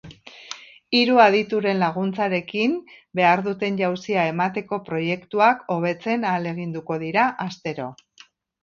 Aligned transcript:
Hiru 0.99 1.19
adituren 1.25 1.77
laguntzarekin, 1.83 2.73
behar 3.21 3.45
duten 3.49 3.79
jauzia 3.83 4.25
emateko 4.33 4.81
proiektuak 4.89 5.65
hobetzen 5.77 6.31
ahaleginduko 6.33 7.01
dira 7.07 7.33
astero. 7.49 7.95